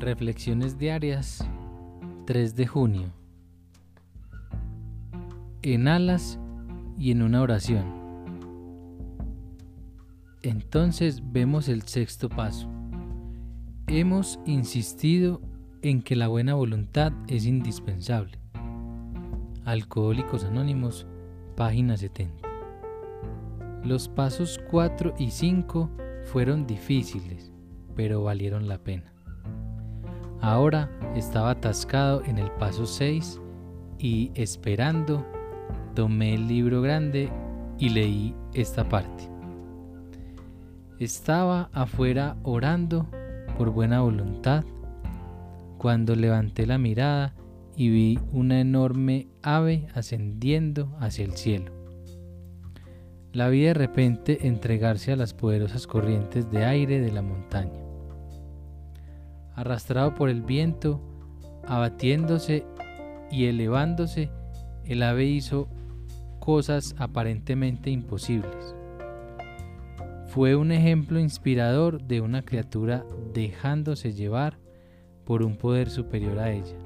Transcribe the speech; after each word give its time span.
Reflexiones 0.00 0.78
diarias 0.78 1.44
3 2.26 2.54
de 2.54 2.66
junio. 2.68 3.12
En 5.62 5.88
alas 5.88 6.38
y 6.96 7.10
en 7.10 7.20
una 7.20 7.42
oración. 7.42 7.84
Entonces 10.42 11.20
vemos 11.32 11.68
el 11.68 11.82
sexto 11.82 12.28
paso. 12.28 12.70
Hemos 13.88 14.38
insistido 14.46 15.40
en 15.82 16.02
que 16.02 16.14
la 16.14 16.28
buena 16.28 16.54
voluntad 16.54 17.12
es 17.26 17.44
indispensable. 17.44 18.38
Alcohólicos 19.64 20.44
Anónimos, 20.44 21.08
página 21.56 21.96
70. 21.96 22.48
Los 23.82 24.08
pasos 24.08 24.60
4 24.70 25.14
y 25.18 25.32
5 25.32 25.90
fueron 26.22 26.68
difíciles, 26.68 27.50
pero 27.96 28.22
valieron 28.22 28.68
la 28.68 28.78
pena. 28.78 29.17
Ahora 30.40 30.88
estaba 31.16 31.50
atascado 31.50 32.22
en 32.24 32.38
el 32.38 32.50
paso 32.52 32.86
6 32.86 33.40
y 33.98 34.30
esperando, 34.34 35.26
tomé 35.94 36.34
el 36.34 36.46
libro 36.46 36.80
grande 36.80 37.28
y 37.78 37.88
leí 37.88 38.34
esta 38.54 38.88
parte. 38.88 39.28
Estaba 41.00 41.70
afuera 41.72 42.36
orando 42.44 43.06
por 43.56 43.70
buena 43.70 44.00
voluntad 44.00 44.64
cuando 45.76 46.14
levanté 46.14 46.66
la 46.66 46.78
mirada 46.78 47.34
y 47.76 47.88
vi 47.88 48.18
una 48.32 48.60
enorme 48.60 49.28
ave 49.42 49.88
ascendiendo 49.94 50.96
hacia 51.00 51.24
el 51.24 51.32
cielo. 51.32 51.72
La 53.32 53.48
vi 53.48 53.62
de 53.62 53.74
repente 53.74 54.46
entregarse 54.46 55.12
a 55.12 55.16
las 55.16 55.34
poderosas 55.34 55.86
corrientes 55.86 56.50
de 56.50 56.64
aire 56.64 57.00
de 57.00 57.12
la 57.12 57.22
montaña 57.22 57.87
arrastrado 59.58 60.14
por 60.14 60.28
el 60.28 60.42
viento, 60.42 61.00
abatiéndose 61.66 62.64
y 63.28 63.46
elevándose, 63.46 64.30
el 64.84 65.02
ave 65.02 65.24
hizo 65.24 65.68
cosas 66.38 66.94
aparentemente 66.96 67.90
imposibles. 67.90 68.76
Fue 70.28 70.54
un 70.54 70.70
ejemplo 70.70 71.18
inspirador 71.18 72.00
de 72.02 72.20
una 72.20 72.42
criatura 72.42 73.04
dejándose 73.34 74.12
llevar 74.12 74.58
por 75.24 75.42
un 75.42 75.56
poder 75.56 75.90
superior 75.90 76.38
a 76.38 76.52
ella. 76.52 76.76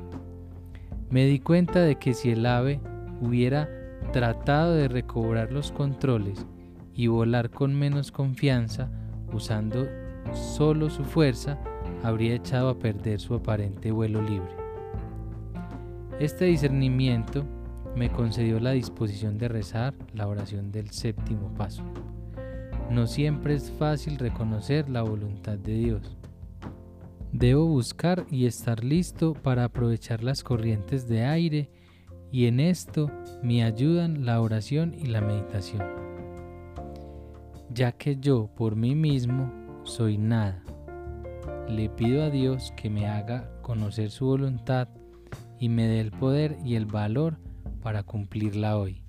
Me 1.10 1.26
di 1.26 1.40
cuenta 1.40 1.80
de 1.80 1.96
que 1.96 2.14
si 2.14 2.30
el 2.30 2.46
ave 2.46 2.80
hubiera 3.20 3.68
tratado 4.14 4.72
de 4.74 4.88
recobrar 4.88 5.52
los 5.52 5.72
controles 5.72 6.46
y 6.94 7.08
volar 7.08 7.50
con 7.50 7.74
menos 7.74 8.12
confianza, 8.12 8.90
usando 9.30 9.86
solo 10.32 10.88
su 10.88 11.04
fuerza, 11.04 11.58
habría 12.02 12.34
echado 12.34 12.68
a 12.68 12.78
perder 12.78 13.20
su 13.20 13.34
aparente 13.34 13.90
vuelo 13.90 14.22
libre. 14.22 14.50
Este 16.18 16.46
discernimiento 16.46 17.44
me 17.96 18.10
concedió 18.10 18.60
la 18.60 18.72
disposición 18.72 19.38
de 19.38 19.48
rezar 19.48 19.94
la 20.14 20.28
oración 20.28 20.72
del 20.72 20.90
séptimo 20.90 21.52
paso. 21.54 21.82
No 22.90 23.06
siempre 23.06 23.54
es 23.54 23.70
fácil 23.70 24.18
reconocer 24.18 24.88
la 24.88 25.02
voluntad 25.02 25.58
de 25.58 25.74
Dios. 25.74 26.16
Debo 27.32 27.66
buscar 27.66 28.26
y 28.30 28.46
estar 28.46 28.84
listo 28.84 29.32
para 29.32 29.64
aprovechar 29.64 30.22
las 30.22 30.42
corrientes 30.42 31.08
de 31.08 31.24
aire 31.24 31.70
y 32.30 32.46
en 32.46 32.60
esto 32.60 33.10
me 33.42 33.64
ayudan 33.64 34.26
la 34.26 34.40
oración 34.40 34.94
y 34.94 35.06
la 35.06 35.20
meditación. 35.20 35.82
Ya 37.70 37.92
que 37.92 38.16
yo 38.16 38.50
por 38.54 38.76
mí 38.76 38.94
mismo 38.94 39.50
soy 39.84 40.18
nada 40.18 40.61
le 41.68 41.88
pido 41.88 42.24
a 42.24 42.30
Dios 42.30 42.72
que 42.76 42.90
me 42.90 43.06
haga 43.06 43.50
conocer 43.62 44.10
su 44.10 44.26
voluntad 44.26 44.88
y 45.58 45.68
me 45.68 45.86
dé 45.86 46.00
el 46.00 46.10
poder 46.10 46.56
y 46.64 46.74
el 46.74 46.86
valor 46.86 47.38
para 47.82 48.02
cumplirla 48.02 48.76
hoy. 48.76 49.02